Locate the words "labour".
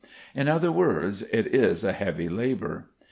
2.27-2.89